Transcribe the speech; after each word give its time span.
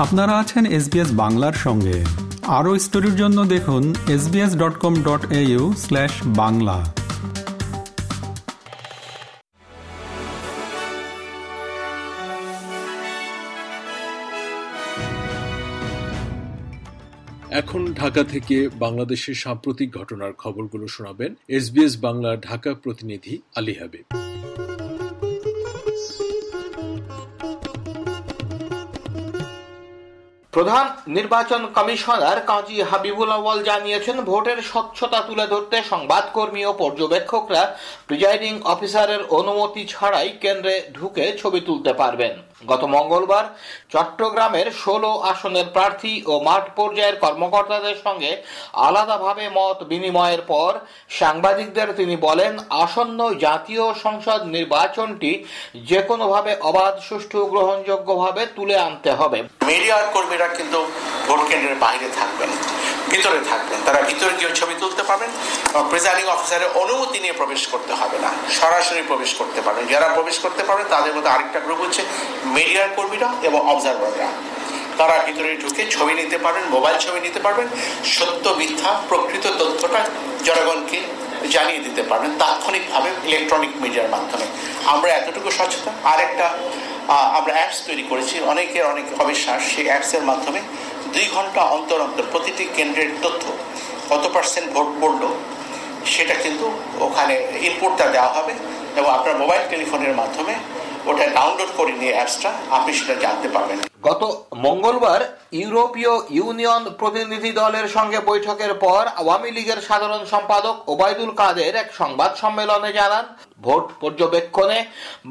আপনারা 0.00 0.34
আছেন 0.38 0.64
এসবিএস 0.66 1.10
বাংলার 1.12 1.52
সঙ্গে। 1.52 2.04
আরও 2.58 2.78
স্টোরির 2.78 3.16
জন্য 3.16 3.38
দেখুন 3.44 3.94
SBS 4.08 4.52
dot 4.56 4.74
com 4.78 4.94
dot 5.02 5.22
au 5.32 5.72
slash 5.78 6.12
Bangla. 6.26 6.78
এখন 17.50 17.92
ঢাকা 17.92 18.22
থেকে 18.24 18.56
বাংলাদেশের 18.78 19.34
সাম্প্রতিক 19.34 19.88
ঘটনার 19.96 20.32
খবরগুলো 20.32 20.86
শোনাবেন 20.88 21.34
এসবিএস 21.48 21.94
বাংলার 22.00 22.36
ঢাকা 22.40 22.70
প্রতিনিধি 22.74 23.34
আলী 23.56 23.72
হাবিব। 23.72 24.29
প্রধান 30.52 30.86
নির্বাচন 31.16 31.62
কমিশনার 31.76 32.38
কাজী 32.50 32.78
হাবিবুল 32.90 33.30
আওয়াল 33.38 33.58
জানিয়েছেন, 33.62 34.16
ভোটের 34.30 34.58
স্বচ্ছতা 34.70 35.20
তুলে 35.28 35.46
ধরতে 35.52 35.76
সংবাদকর্মী 35.92 36.62
ও 36.64 36.72
পর্যবেক্ষকরা 36.82 37.62
প্রিজাইডিং 38.08 38.52
অফিসারের 38.64 39.22
অনুমতি 39.38 39.82
ছাড়াই 39.94 40.28
কেন্দ্রে 40.42 40.74
ঢুকে 40.96 41.24
ছবি 41.40 41.60
তুলতে 41.68 41.92
পারবেন। 41.92 42.34
গত 42.66 42.82
মঙ্গলবার 42.84 43.44
চট্টগ্রামের 43.92 44.66
ষোলো 44.72 45.10
আসনের 45.32 45.66
প্রার্থী 45.72 46.14
ও 46.26 46.32
মাঠ 46.40 46.64
পর্যায়ের 46.76 47.16
কর্মকর্তাদের 47.18 47.96
সঙ্গে 48.04 48.30
আলাদাভাবে 48.88 49.44
মত 49.48 49.78
বিনিময়ের 49.82 50.42
পর 50.42 50.72
সাংবাদিকদের 51.20 51.88
তিনি 51.94 52.16
বলেন, 52.16 52.52
আসন্ন 52.84 53.20
জাতীয় 53.46 53.84
সংসদ 54.04 54.40
নির্বাচনটি 54.56 55.30
যে 55.88 56.00
কোনোভাবে 56.02 56.52
অবাধ, 56.60 56.94
সুষ্ঠু, 57.08 57.40
গ্রহণযোগ্যভাবে 57.46 58.42
তুলে 58.56 58.76
আনতে 58.78 59.10
হবে। 59.10 59.38
মিডিয়ার 59.66 60.04
কর্মীরা 60.14 60.48
কিন্তু 60.48 60.80
ভোট 61.26 61.40
কেন্দ্রের 61.48 61.78
বাইরে 61.84 62.08
থাকবেন। 62.18 62.50
ভিতরে 63.12 63.40
থাকবেন। 63.50 63.78
তারা 63.86 64.00
ভিতরে 64.10 64.32
গিয়ে 64.38 64.52
ছবি 64.60 64.74
তুলতে 64.82 65.02
পারবেন 65.08 65.30
এবং 65.72 65.82
প্রিজাইডিং 65.92 66.26
অফিসারের 66.34 66.70
অনুমতি 66.82 67.18
নিয়ে 67.24 67.34
প্রবেশ 67.40 67.62
করতে 67.72 67.92
হবে 68.00 68.16
না। 68.24 68.30
সরাসরি 68.60 69.02
প্রবেশ 69.10 69.30
করতে 69.40 69.60
পারবেন। 69.66 69.84
যারা 69.92 70.08
প্রবেশ 70.16 70.36
করতে 70.44 70.62
পারবেন 70.68 70.86
তাদের 70.94 71.12
মধ্যে 71.16 71.30
আরেকটা 71.34 71.58
গ্রুপ 71.64 71.78
হচ্ছে 71.84 72.02
মিডিয়ার 72.56 72.90
কর্মীরা 72.96 73.28
এবং 73.48 73.60
অবজারভাররা 73.72 74.28
তারা 74.98 75.16
ভিতরে 75.26 75.50
ঢুকে 75.62 75.82
ছবি 75.94 76.12
নিতে 76.20 76.36
পারবেন 76.44 76.64
মোবাইল 76.74 76.96
ছবি 77.04 77.20
নিতে 77.26 77.40
পারবেন, 77.46 77.66
সত্য, 78.16 78.44
মিথ্যা, 78.60 78.90
প্রকৃত 79.08 79.44
তথ্যটা 79.60 80.00
জনগণকে 80.46 80.98
জানিয়ে 81.54 81.80
দিতে 81.86 82.02
পারবেন 82.10 82.30
তাৎক্ষণিকভাবে 82.42 83.08
ইলেকট্রনিক 83.28 83.72
মিডিয়ার 83.84 84.12
মাধ্যমে। 84.14 84.46
আমরা 84.92 85.08
এতটুকু 85.18 85.48
সচেতন। 85.58 85.94
আরেকটা 86.12 86.46
আমরা 87.38 87.52
অ্যাপস 87.58 87.78
তৈরি 87.88 88.04
করেছি। 88.10 88.34
অনেকের 88.52 88.84
অনেক 88.92 89.06
অবিশ্বাস 89.22 89.60
সেই 89.72 89.86
অ্যাপসের 89.90 90.24
মাধ্যমে 90.30 90.60
দুই 91.14 91.26
ঘণ্টা 91.34 91.60
অন্তর 91.76 91.98
অন্তর 92.06 92.26
প্রতিটি 92.32 92.64
কেন্দ্রের 92.76 93.10
তথ্য 93.24 93.44
কত 94.10 94.24
পার্সেন্ট 94.34 94.68
ভোট 94.74 94.88
পড়ল, 95.00 95.22
সেটা 96.12 96.34
কিন্তু 96.44 96.66
ওখানে 97.06 97.34
ইনপুটটা 97.68 98.06
দেওয়া 98.14 98.30
হবে 98.36 98.52
এবং 98.98 99.10
আপনার 99.18 99.34
মোবাইল 99.42 99.62
টেলিফোনের 99.72 100.14
মাধ্যমে 100.20 100.54
ওটা 101.10 101.24
ডাউনলোড 101.36 101.70
করে 101.78 101.92
নিয়ে 102.00 102.14
অ্যাপসটা 102.16 102.50
আপনি 102.76 102.90
সেটা 102.98 103.14
জানতে 103.24 103.48
পারবেন। 103.54 103.78
গত 104.08 104.22
মঙ্গলবার 104.66 105.20
ইউরোপীয় 105.60 106.14
ইউনিয়ন 106.38 106.82
প্রতিনিধি 107.00 107.50
দলের 107.62 107.86
সঙ্গে 107.96 108.18
বৈঠকের 108.30 108.72
পর 108.84 109.02
আওয়ামী 109.20 109.50
লীগের 109.56 109.80
সাধারণ 109.88 110.22
সম্পাদক 110.32 110.74
ওবায়দুল 110.92 111.32
কাদের 111.40 111.72
এক 111.82 111.88
সংবাদ 112.00 112.30
সম্মেলনে 112.42 112.90
জানান, 112.98 113.24
ভোট 113.64 113.84
পর্যবেক্ষণে 114.02 114.78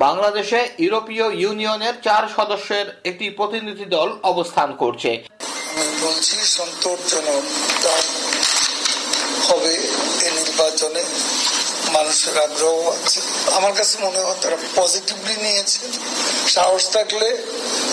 বাংলাদেশে 0.06 0.60
ইউরোপীয় 0.84 1.28
ইউনিয়নের 1.42 1.96
চার 2.06 2.24
সদস্যের 2.38 2.88
একটি 3.10 3.26
প্রতিনিধি 3.38 3.86
দল 3.96 4.10
অবস্থান 4.32 4.70
করছে। 4.82 5.12
বলছি 5.78 6.38
সন্তোষজনক 6.46 7.44
তার 7.84 8.04
হবে 9.48 9.74
এই 10.26 10.32
নির্বাচনে 10.32 11.04
মানুষের 11.92 12.40
আগ্রহ 12.40 12.90
আছে। 12.90 13.22
আমার 13.52 13.74
কাছে 13.74 13.98
মনে 14.02 14.20
হয় 14.20 14.36
তারা 14.42 14.58
পজিটিভলি 14.76 15.36
নিয়েছে। 15.36 15.80
সাহস 16.50 16.90
থাকলে 16.90 17.38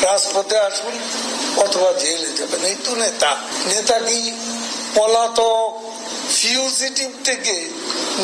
রাজপথে 0.03 0.59
আসুন 0.59 0.99
অথবা 1.57 1.93
জেলে 1.93 2.33
যাবেন। 2.37 2.65
এই 2.65 2.77
তো 2.85 2.95
নেতা। 2.95 3.37
নেতা 3.67 3.99
কি 3.99 4.33
পলাতক 4.95 5.83
ফিউজিটিভ 6.35 7.11
থেকে 7.25 7.71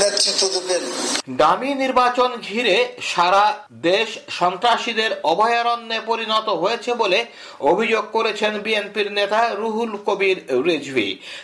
নেতৃত্ব 0.00 0.60
দেবেন। 0.68 0.94
দামি 1.36 1.74
নির্বাচন 1.74 2.30
ঘিরে 2.48 2.94
সারা 3.02 3.44
দেশ 3.72 4.18
সন্ত্রাসীদের 4.28 5.10
অভয়ারণ্যে 5.22 6.00
পরিণত 6.06 6.48
হয়েছে 6.48 6.94
বলে 6.94 7.24
অভিযোগ 7.60 8.04
করেছেন 8.12 8.58
বিএনপির 8.58 9.12
নেতা 9.12 9.48
রুহুল 9.54 9.92
কবির 10.06 10.38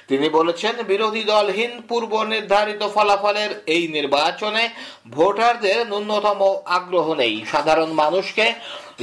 তিনি 0.09 0.29
বলেছেন, 0.29 0.75
বিরোধী 0.83 1.23
দলহীন 1.25 1.83
পূর্ব 1.89 2.25
নির্ধারিত 2.25 2.83
ফলাফলের 2.95 3.51
এই 3.67 3.89
নির্বাচনে 3.89 4.69
ভোটারদের 5.11 5.87
ন্যূনতম 5.87 6.41
আগ্রহ 6.65 7.15
নেই। 7.15 7.45
সাধারণ 7.53 7.91
মানুষকে 7.93 8.55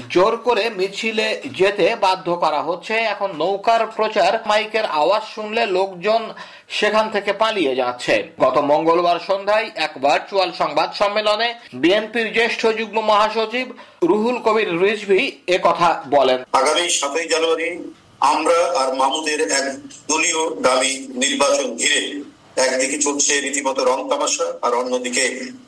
জোর 0.10 0.38
করে 0.38 0.70
মিছিলে 0.70 1.42
যেতে 1.46 1.96
বাধ্য 1.96 2.36
করা 2.36 2.62
হচ্ছে। 2.62 2.94
এখন 2.94 3.30
নৌকার 3.38 3.88
প্রচার, 3.88 4.32
মাইকের 4.46 4.86
আওয়াজ 4.86 5.24
শুনলে 5.36 5.66
লোকজন 5.66 6.34
সেখান 6.70 7.10
থেকে 7.10 7.34
পালিয়ে 7.34 7.76
যাচ্ছে। 7.76 8.28
গত 8.40 8.58
মঙ্গলবার 8.58 9.05
সন্ধ্যায় 9.28 9.68
এক 9.76 9.94
ভার্চুয়াল 10.02 10.52
সংবাদ 10.52 10.90
সম্মেলনে 10.94 11.50
বিএনপির 11.74 12.28
জ্যেষ্ঠ 12.34 12.62
যুগ্ম 12.80 12.98
মহাসচিব 13.02 13.68
রুহুল 14.04 14.38
কবির 14.38 14.70
রিজভি 14.82 15.22
এ 15.48 15.58
কথা 15.64 15.90
বলেন। 16.10 16.40
আগামী 16.52 16.90
সাতই 16.90 17.28
জানুয়ারি 17.28 17.70
আমরা 18.20 18.60
আর 18.82 18.90
মামুদের 18.96 19.42
এক 19.60 19.66
দলীয় 20.08 20.42
দাবি 20.62 20.94
নির্বাচন 21.24 21.68
ঘিরে 21.76 22.02
একদিকে 22.66 22.98
চলছে 23.02 23.34
রীতিমতো 23.42 23.82
রং 23.84 24.00
তামাশা 24.10 24.48
আর 24.62 24.74
অন্যদিকে 24.74 25.26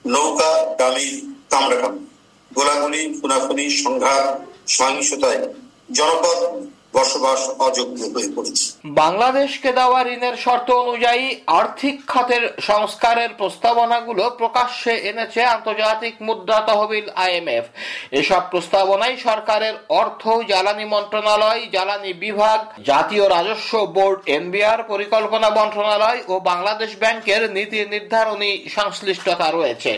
নৌকা 0.08 0.52
দামি 0.78 1.08
কামড়াকামড়ি 1.50 2.06
গোলাগুলি, 2.52 3.02
খুনাখুনি, 3.22 3.66
সংঘাত, 3.84 4.26
সহিংসতায় 4.68 5.42
জনপদ 5.94 6.40
বসবাস 6.98 7.42
অযোগ্য 7.68 8.00
হয়ে 8.14 8.30
পড়েছে। 8.36 8.66
বাংলাদেশকে 9.02 9.70
দেওয়া 9.80 10.00
ঋণের 10.16 10.36
শর্ত 10.36 10.70
অনুযায়ী 10.84 11.26
আর্থিক 11.48 11.96
খাতের 12.08 12.44
সংস্কারের 12.60 13.32
প্রস্তাবনাগুলো 13.38 14.24
প্রকাশ্যে 14.42 14.94
এনেছে 15.12 15.42
আন্তর্জাতিক 15.46 16.16
মুদ্রা 16.28 16.60
তহবিল 16.68 17.08
আইএমএফ। 17.16 17.66
এসব 18.12 18.42
প্রস্তাবনায় 18.52 19.18
সরকারের 19.18 19.76
অর্থ, 19.90 20.24
জ্বালানি 20.48 20.86
মন্ত্রণালয়, 20.86 21.62
জ্বালানি 21.72 22.14
বিভাগ, 22.14 22.60
জাতীয় 22.84 23.26
রাজস্ব 23.30 23.72
বোর্ড, 23.86 24.20
এনবিআর, 24.28 24.80
পরিকল্পনা 24.84 25.50
মন্ত্রণালয় 25.50 26.20
ও 26.28 26.36
বাংলাদেশ 26.40 26.92
ব্যাংকের 26.98 27.42
নীতি 27.52 27.80
নির্ধারণী 27.86 28.52
সংশ্লিষ্টতা 28.68 29.52
রয়েছে। 29.52 29.92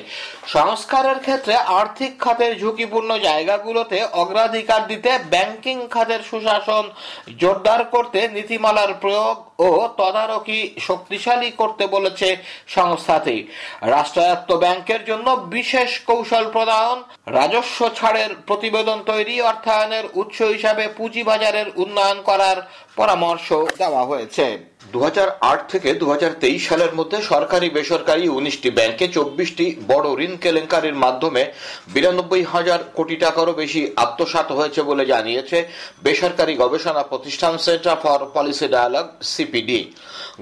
সংস্কারের 0.47 1.19
ক্ষেত্রে 1.19 1.55
আর্থিক 1.79 2.11
খাতের 2.19 2.59
ঝুঁকিপূর্ণ 2.59 3.11
জায়গাগুলোতে 3.17 3.97
অগ্রাধিকার 4.13 4.81
দিতে 4.87 5.11
ব্যাংকিং 5.33 5.77
খাতের 5.95 6.21
সুশাসন 6.29 6.85
জোরদার 7.37 7.81
করতে 7.85 8.19
নীতিমালার 8.27 8.91
প্রয়োগ 8.93 9.35
ও 9.59 9.69
তদারকি 9.99 10.59
শক্তিশালী 10.87 11.49
করতে 11.51 11.83
বলেছে 11.95 12.27
সংস্থাটি। 12.67 13.37
রাষ্ট্রায়ত্ত 13.95 14.49
ব্যাংকের 14.63 15.01
জন্য 15.05 15.27
বিশেষ 15.55 15.89
কৌশল 16.09 16.45
প্রদান, 16.55 16.95
রাজস্ব 17.37 17.79
ছাড়ের 17.95 18.31
প্রতিবেদন 18.47 18.97
তৈরি 19.05 19.35
অর্থায়নের 19.41 20.05
উৎস 20.13 20.37
হিসাবে 20.55 20.83
পুঁজিবাজারের 20.97 21.67
উন্নয়ন 21.75 22.19
করার 22.29 22.57
পরামর্শ 22.95 23.47
দেওয়া 23.77 24.03
হয়েছে। 24.05 24.45
দু 24.93 24.99
থেকে 25.71 25.89
দু 25.93 26.05
সালের 26.67 26.93
মধ্যে 26.95 27.17
সরকারি 27.31 27.67
বেসরকারি 27.69 28.25
উনিশটি 28.29 28.69
ব্যাংকে 28.69 29.05
চব্বিশটি 29.07 29.65
বড় 29.87 30.07
ঋণ 30.25 30.33
কেলেঙ্কারির 30.43 30.95
মাধ্যমে 30.95 31.43
বিরানব্বই 31.93 32.43
হাজার 32.53 32.79
কোটি 32.97 33.15
টাকারও 33.15 33.53
বেশি 33.53 33.81
আত্মসাত 33.95 34.47
হয়েছে 34.51 34.81
বলে 34.81 35.03
জানিয়েছে 35.05 35.57
বেসরকারি 36.03 36.53
গবেষণা 36.55 37.03
প্রতিষ্ঠান 37.11 37.53
centre 37.57 37.97
for 38.03 38.19
policy 38.33 38.67
dialogue 38.67 39.05
CPD. 39.49 39.79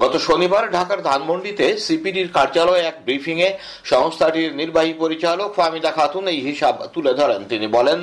গত 0.03 0.13
শনিবার 0.27 0.63
ঢাকার 0.75 0.99
ধানমন্ডিতে 1.09 1.65
সিপিডির 1.85 2.29
কার্যালয়ে 2.37 2.85
এক 2.89 2.95
ব্রিফিং 3.05 3.37
এ 3.47 3.49
সংস্থাটির 3.93 4.49
নির্বাহী 4.59 4.93
পরিচালক 5.03 5.49
ফামিদা 5.57 5.91
খাতুন 5.97 6.23
এই 6.33 6.39
হিসাব 6.47 6.75
তুলে 6.93 7.13
ধরেন। 7.19 7.41
তিনি 7.51 7.67
বলেন 7.77 7.99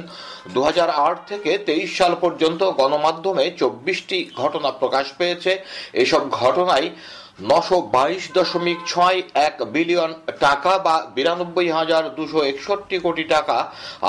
দু 0.55 0.61
হাজার 0.69 0.89
আট 1.07 1.17
থেকে 1.31 1.51
তেইশ 1.69 1.91
সাল 1.99 2.13
পর্যন্ত 2.25 2.61
গণমাধ্যমে 2.81 3.45
চব্বিশটি 3.61 4.19
ঘটনা 4.41 4.71
প্রকাশ 4.81 5.07
পেয়েছে। 5.19 5.53
এসব 6.05 6.23
ঘটনায় 6.43 6.89
নশো 7.39 7.79
বাইশ 7.95 8.25
দশমিক 8.37 8.79
ছয় 8.87 9.19
এক 9.47 9.55
বিলিয়ন 9.75 10.11
টাকা 10.41 10.73
বা 10.79 10.97
বিরানব্বই 11.15 11.69
হাজার 11.79 12.05
দুশো 12.17 12.39
একষট্টি 12.45 12.97
কোটি 12.99 13.25
টাকা 13.25 13.57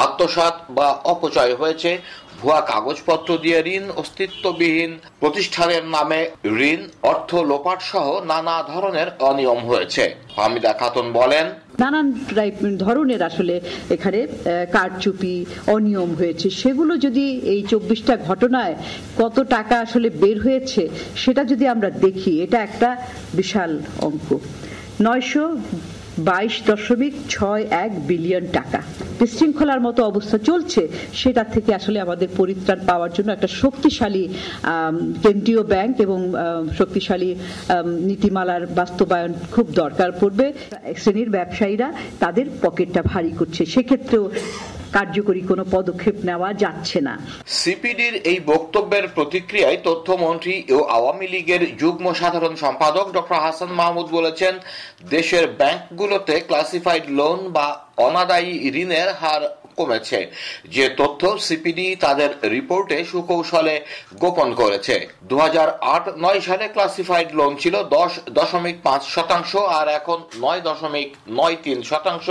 আত্মসাত 0.05 0.55
বা 0.77 0.87
অপচয় 1.13 1.53
হয়েছে। 1.55 1.91
ভুয়া 2.39 2.59
কাগজপত্র 2.61 3.29
দিয়ে 3.37 3.59
ঋণ 3.75 3.85
অস্তিত্ববিহীন 4.01 4.91
প্রতিষ্ঠানের 5.19 5.83
নামে 5.95 6.19
ঋণ, 6.71 6.81
অর্থ 7.11 7.29
লোপাট 7.49 7.79
সহ 7.91 8.05
নানা 8.31 8.55
ধরনের 8.63 9.07
অনিয়ম 9.19 9.59
হয়েছে। 9.69 10.03
হামিদা 10.37 10.71
খাতুন 10.79 11.07
বলেন, 11.19 11.45
নানান 11.81 12.07
ধরনের 12.85 13.21
আসলে 13.29 13.55
এখানে 13.95 14.19
কারচুপি, 14.75 15.35
অনিয়ম 15.75 16.11
হয়েছে। 16.19 16.47
সেগুলো 16.61 16.93
যদি 17.05 17.25
এই 17.53 17.61
চব্বিশটা 17.71 18.13
ঘটনায় 18.27 18.75
কত 19.21 19.37
টাকা 19.55 19.75
আসলে 19.85 20.07
বের 20.21 20.37
হয়েছে, 20.45 20.81
সেটা 21.23 21.41
যদি 21.51 21.65
আমরা 21.73 21.89
দেখি, 22.05 22.33
এটা 22.45 22.57
একটা 22.67 22.89
বিশাল 23.39 23.71
অঙ্ক। 24.07 24.27
নয়শো 25.05 25.45
বাইশ 26.17 26.55
দশমিক 26.67 27.13
ছয় 27.29 27.63
এক 27.83 27.91
বিলিয়ন 28.07 28.45
টাকা। 28.53 28.79
বিশৃঙ্খলার 29.19 29.81
মতো 29.81 30.01
অবস্থা 30.03 30.37
চলছে, 30.37 30.81
সেটা 31.13 31.43
থেকে 31.43 31.73
আসলে 31.73 31.99
আমাদের 31.99 32.29
পরিত্রাণ 32.37 32.79
পাওয়ার 32.89 33.11
জন্য 33.13 33.29
একটা 33.31 33.47
শক্তিশালী 33.47 34.23
কেন্দ্রীয় 35.23 35.63
ব্যাংক 35.63 35.93
এবং 36.01 36.19
শক্তিশালী 36.79 37.29
নীতিমালার 38.09 38.63
বাস্তবায়ন 38.79 39.33
খুব 39.51 39.65
দরকার 39.81 40.09
পড়বে। 40.19 40.53
শ্রেণির 41.01 41.29
ব্যবসায়ীরা 41.29 41.87
তাদের 42.19 42.45
পকেটটা 42.61 43.01
ভারী 43.01 43.31
করছে। 43.39 43.61
সেক্ষেত্রেও 43.65 44.31
কার্যকরী 44.95 45.41
কোনো 45.51 45.63
পদক্ষেপ 45.75 46.15
নেওয়া 46.29 46.49
যাচ্ছে 46.63 46.99
না। 47.07 47.13
সিপিডির 47.59 48.15
এই 48.31 48.39
বক্তব্যের 48.51 49.05
প্রতিক্রিয়ায় 49.15 49.79
তথ্যমন্ত্রী 49.87 50.55
ও 50.75 50.77
আওয়ামী 50.97 51.27
লীগের 51.33 51.63
যুগ্ম 51.81 52.05
সাধারণ 52.21 52.53
সম্পাদক 52.63 53.05
ডক্টর 53.17 53.37
হাসান 53.45 53.71
মাহমুদ 53.79 54.07
বলেছেন, 54.17 54.53
দেশের 55.09 55.45
ব্যাংকগুলোতে 55.59 56.35
ক্লাসিফাইড 56.47 57.05
লোন 57.19 57.39
বা 57.55 57.67
অনাদায়ী 58.07 58.51
ঋণের 58.83 59.09
হার 59.21 59.43
কমেছে। 59.77 60.19
যে 60.75 60.85
তথ্য 60.99 61.21
সিপিডি 61.45 61.87
তাদের 62.05 62.29
রিপোর্টে 62.55 62.97
সুকৌশলে 63.11 63.75
গোপন 64.19 64.49
করেছে। 64.61 64.95
দু 65.29 65.35
নয় 66.25 66.41
সালে 66.47 66.65
ক্লাসিফাইড 66.75 67.29
লোন 67.39 67.51
ছিল 67.61 67.75
দশ 67.97 68.11
দশমিক 68.37 68.77
পাঁচ 68.83 69.01
শতাংশ 69.15 69.51
আর 69.77 69.87
এখন 69.99 70.19
নয় 70.43 70.61
দশমিক 70.67 71.09
নয় 71.39 71.57
তিন 71.63 71.79
শতাংশ। 71.89 72.27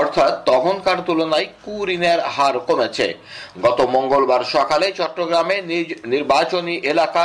অর্থাৎ 0.00 0.32
তখনকার 0.46 0.98
তুলনায় 1.06 1.48
কুঋণের 1.64 2.20
হার 2.34 2.56
কমেছে। 2.68 3.06
গত 3.62 3.78
মঙ্গলবার 3.94 4.42
সকালে 4.56 4.86
চট্টগ্রামে 4.98 5.56
নিজ 5.70 5.88
নির্বাচনী 6.06 6.74
এলাকা 6.92 7.24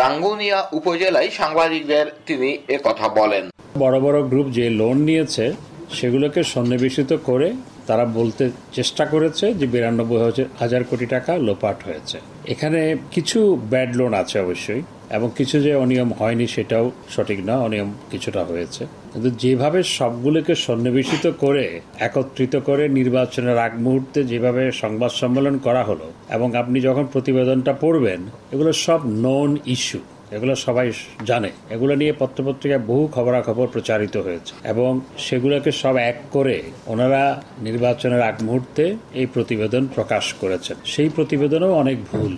রাঙ্গুনিয়া 0.00 0.58
উপজেলায় 0.72 1.30
সাংবাদিকদের 1.38 2.06
তিনি 2.26 2.50
কথা 2.84 3.06
বলেন। 3.18 3.44
বড় 3.78 3.96
বড় 4.00 4.18
গ্রুপ 4.22 4.46
যে 4.56 4.64
লোন 4.80 4.96
নিয়েছে, 5.08 5.44
সেগুলোকে 5.98 6.40
সন্নিবেশিত 6.52 7.10
করে 7.28 7.48
তারা 7.90 8.04
বলতে 8.18 8.44
চেষ্টা 8.76 9.04
করেছে 9.12 9.46
যে 9.58 9.66
বিরানব্বই 9.72 10.18
হাজার 10.60 10.82
কোটি 10.90 11.06
টাকা 11.14 11.32
লোপাট 11.46 11.78
হয়েছে। 11.88 12.16
এখানে 12.52 12.80
কিছু 13.14 13.38
ব্যাড 13.72 13.90
লোন 13.98 14.12
আছে 14.22 14.36
অবশ্যই, 14.44 14.82
এবং 15.16 15.28
কিছু 15.38 15.56
যে 15.66 15.72
অনিয়ম 15.84 16.10
হয়নি 16.18 16.46
সেটাও 16.54 16.86
সঠিক 17.14 17.38
না, 17.48 17.54
অনিয়ম 17.66 17.90
কিছুটা 18.12 18.42
হয়েছে। 18.50 18.82
কিন্তু 19.12 19.30
যেভাবে 19.42 19.80
সবগুলোকে 19.98 20.54
সন্নিবেশিত 20.66 21.24
করে, 21.42 21.64
একত্রিত 22.06 22.54
করে 22.68 22.84
নির্বাচনের 22.98 23.58
আগ 23.66 23.72
মুহূর্তে 23.84 24.18
যেভাবে 24.30 24.62
সংবাদ 24.82 25.12
সম্মেলন 25.20 25.54
করা 25.66 25.82
হলো, 25.90 26.06
এবং 26.36 26.48
আপনি 26.62 26.78
যখন 26.88 27.04
প্রতিবেদনটা 27.12 27.72
পড়বেন, 27.82 28.20
এগুলো 28.52 28.72
সব 28.86 29.00
নন 29.26 29.50
ইস্যু 29.76 30.00
এগুলো 30.36 30.54
সবাই 30.66 30.86
জানে। 31.26 31.50
এগুলো 31.70 31.94
নিয়ে 31.94 32.12
পত্রপত্রিকায় 32.18 32.82
বহু 32.86 33.04
খবরাখবর 33.12 33.66
প্রচারিত 33.66 34.16
হয়েছে 34.16 34.52
এবং 34.64 34.90
সেগুলোকে 35.18 35.70
সব 35.82 35.94
এক 36.10 36.18
করে 36.32 36.56
ওনারা 36.86 37.22
নির্বাচনের 37.58 38.22
আগ 38.22 38.36
মুহূর্তে 38.42 38.84
এই 39.20 39.26
প্রতিবেদন 39.34 39.82
প্রকাশ 39.94 40.24
করেছেন। 40.34 40.76
সেই 40.84 41.08
প্রতিবেদনও 41.08 41.72
অনেক 41.82 41.98
ভুল। 42.12 42.32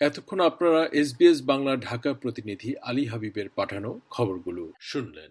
এতক্ষণ 0.00 0.38
আপনারা 0.40 0.82
এসবিএস 0.92 1.38
বাংলা 1.42 1.72
ঢাকা 1.76 2.10
প্রতিনিধি 2.12 2.70
আলী 2.82 3.04
হাবিবের 3.04 3.48
পাঠানো 3.56 3.90
খবরগুলো 4.10 4.62
শুনলেন। 4.80 5.30